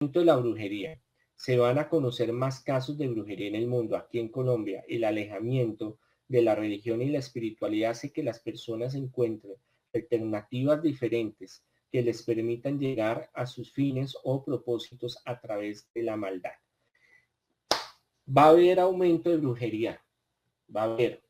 [0.00, 0.98] de la brujería.
[1.36, 3.96] Se van a conocer más casos de brujería en el mundo.
[3.96, 8.94] Aquí en Colombia, el alejamiento de la religión y la espiritualidad hace que las personas
[8.94, 9.56] encuentren
[9.92, 16.16] alternativas diferentes que les permitan llegar a sus fines o propósitos a través de la
[16.16, 16.54] maldad.
[18.26, 20.02] Va a haber aumento de brujería,
[20.74, 21.22] va a haber.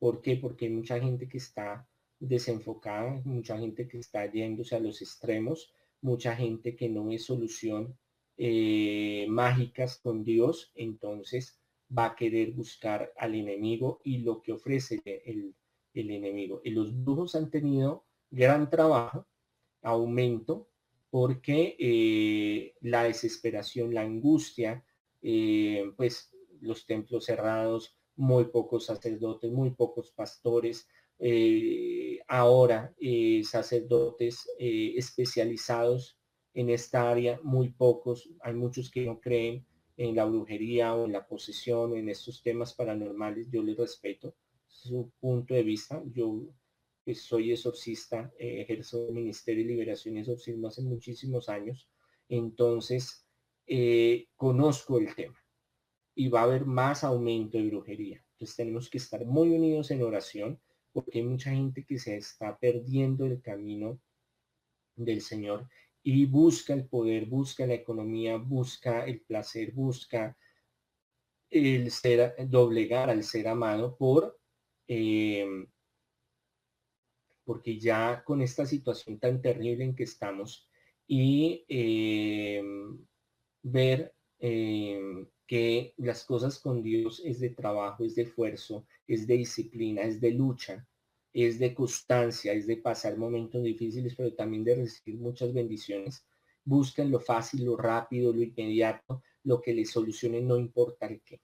[0.00, 0.34] ¿Por qué?
[0.34, 1.86] Porque hay mucha gente que está
[2.18, 5.72] desenfocada, mucha gente que está yéndose a los extremos,
[6.02, 7.96] mucha gente que no es solución
[8.36, 11.60] eh, mágicas con Dios, entonces
[11.96, 15.54] va a querer buscar al enemigo y lo que ofrece el,
[15.94, 16.60] el enemigo.
[16.64, 19.26] Y los brujos han tenido gran trabajo,
[19.82, 20.68] aumento,
[21.10, 24.84] porque eh, la desesperación, la angustia,
[25.22, 30.88] eh, pues los templos cerrados, muy pocos sacerdotes, muy pocos pastores,
[32.30, 32.94] ahora
[33.42, 36.16] sacerdotes especializados
[36.54, 39.66] en esta área, muy pocos, hay muchos que no creen
[39.96, 44.34] en la brujería o en la posesión, en estos temas paranormales, yo les respeto
[44.66, 46.46] su punto de vista, yo
[47.14, 51.88] soy exorcista, eh, ejerzo el Ministerio de Liberación y Exorcismo hace muchísimos años,
[52.28, 53.26] entonces
[53.66, 55.38] eh, conozco el tema
[56.14, 58.24] y va a haber más aumento de brujería.
[58.32, 60.60] Entonces tenemos que estar muy unidos en oración
[60.92, 64.00] porque hay mucha gente que se está perdiendo el camino
[64.96, 65.68] del Señor
[66.02, 70.36] y busca el poder, busca la economía, busca el placer, busca
[71.50, 74.38] el ser, doblegar al ser amado por
[74.88, 75.46] eh,
[77.44, 80.68] porque ya con esta situación tan terrible en que estamos
[81.06, 82.62] y eh,
[83.62, 89.36] ver eh, que las cosas con Dios es de trabajo, es de esfuerzo, es de
[89.36, 90.86] disciplina, es de lucha,
[91.32, 96.24] es de constancia, es de pasar momentos difíciles, pero también de recibir muchas bendiciones.
[96.64, 101.40] Buscan lo fácil, lo rápido, lo inmediato, lo que les solucione, no importa el qué.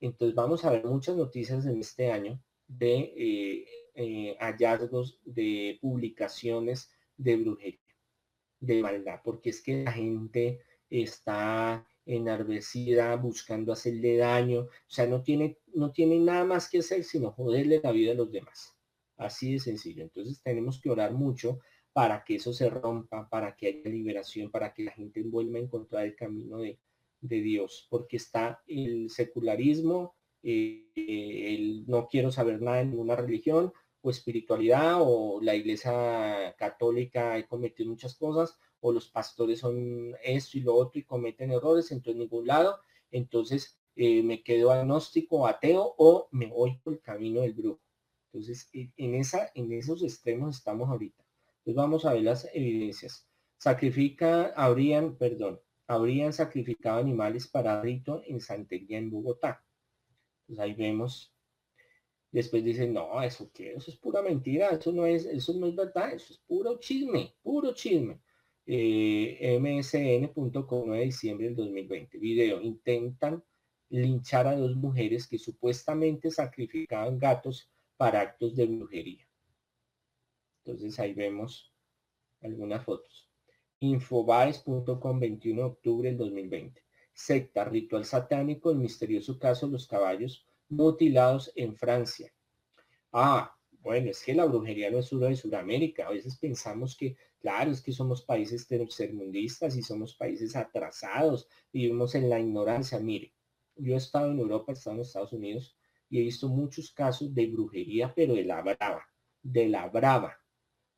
[0.00, 6.90] Entonces vamos a ver muchas noticias en este año de eh, eh, hallazgos de publicaciones
[7.16, 7.80] de brujería,
[8.60, 10.60] de maldad, porque es que la gente
[10.90, 17.04] está enardecida buscando hacerle daño, o sea, no tiene, no tiene nada más que hacer
[17.04, 18.74] sino joderle la vida a los demás.
[19.16, 20.02] Así de sencillo.
[20.02, 21.60] Entonces tenemos que orar mucho
[21.92, 25.62] para que eso se rompa, para que haya liberación, para que la gente vuelva a
[25.62, 26.78] encontrar el camino de,
[27.20, 33.72] de Dios, porque está el secularismo, eh, el no quiero saber nada de ninguna religión,
[34.02, 40.58] o espiritualidad o la iglesia católica ha cometido muchas cosas o los pastores son esto
[40.58, 42.78] y lo otro y cometen errores, entonces ningún lado,
[43.10, 47.82] entonces eh, me quedo agnóstico, ateo o me voy por el camino del grupo.
[48.32, 51.24] Entonces en, esa, en esos extremos estamos ahorita.
[51.58, 53.26] Entonces vamos a ver las evidencias.
[53.56, 59.64] Sacrifica, habrían, perdón, habrían sacrificado animales para rito en Santería en Bogotá.
[60.42, 61.35] Entonces ahí vemos
[62.36, 65.74] Después dicen, no, eso qué, eso es pura mentira, eso no es, eso no es
[65.74, 68.20] verdad, eso es puro chisme, puro chisme.
[68.66, 72.18] Eh, msn.com de diciembre del 2020.
[72.18, 73.42] Video, intentan
[73.88, 79.26] linchar a dos mujeres que supuestamente sacrificaban gatos para actos de brujería.
[80.62, 81.72] Entonces ahí vemos
[82.42, 83.30] algunas fotos.
[83.80, 86.84] Infobaes.com 21 de octubre del 2020.
[87.14, 92.32] Secta, ritual satánico, el misterioso caso de los caballos mutilados en Francia.
[93.12, 96.06] Ah, bueno, es que la brujería no es solo de Sudamérica.
[96.06, 102.14] A veces pensamos que, claro, es que somos países tercermundistas y somos países atrasados, vivimos
[102.14, 102.98] en la ignorancia.
[102.98, 103.32] Mire,
[103.76, 105.76] yo he estado en Europa, he estado en Estados Unidos
[106.08, 109.06] y he visto muchos casos de brujería, pero de la brava,
[109.42, 110.36] de la brava,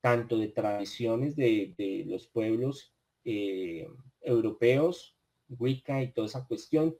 [0.00, 2.92] tanto de tradiciones de, los pueblos
[3.24, 3.88] eh,
[4.20, 5.16] europeos,
[5.48, 6.96] Wicca y toda esa cuestión,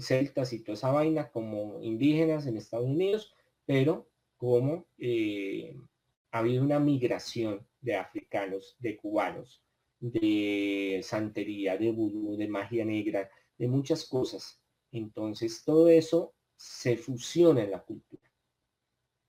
[0.00, 3.34] celtas y toda esa vaina como indígenas en Estados Unidos,
[3.66, 5.76] pero como eh,
[6.32, 9.62] ha habido una migración de africanos, de cubanos,
[10.00, 14.60] de santería, de vudú, de magia negra, de muchas cosas.
[14.90, 18.22] Entonces todo eso se fusiona en la cultura.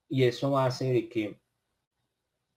[0.10, 1.40] Y eso hace de que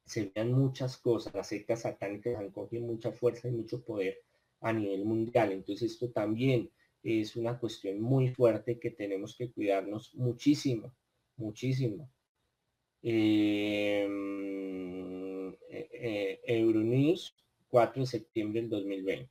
[0.04, 1.34] se vean muchas cosas.
[1.34, 4.22] Las sectas satánicas han cogido mucha fuerza y mucho poder
[4.60, 5.52] a nivel mundial.
[5.52, 6.70] Entonces esto también
[7.02, 10.94] es una cuestión muy fuerte que tenemos que cuidarnos muchísimo,
[11.36, 12.10] muchísimo.
[13.02, 14.18] Em,
[15.70, 17.34] eh, eh, Euronews,
[17.68, 19.30] 4 de septiembre del 2020.